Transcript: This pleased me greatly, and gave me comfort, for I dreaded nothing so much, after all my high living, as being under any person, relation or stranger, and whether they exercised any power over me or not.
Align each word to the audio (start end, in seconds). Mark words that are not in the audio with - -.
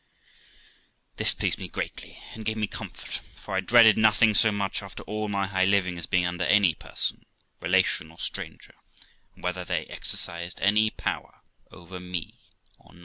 This 1.17 1.35
pleased 1.35 1.59
me 1.59 1.67
greatly, 1.67 2.19
and 2.33 2.43
gave 2.43 2.57
me 2.57 2.65
comfort, 2.65 3.19
for 3.35 3.53
I 3.53 3.59
dreaded 3.59 3.99
nothing 3.99 4.33
so 4.33 4.51
much, 4.51 4.81
after 4.81 5.03
all 5.03 5.27
my 5.27 5.45
high 5.45 5.65
living, 5.65 5.95
as 5.99 6.07
being 6.07 6.25
under 6.25 6.43
any 6.43 6.73
person, 6.73 7.27
relation 7.59 8.09
or 8.09 8.17
stranger, 8.17 8.73
and 9.35 9.43
whether 9.43 9.63
they 9.63 9.85
exercised 9.85 10.59
any 10.59 10.89
power 10.89 11.41
over 11.69 11.99
me 11.99 12.39
or 12.79 12.95
not. 12.95 12.99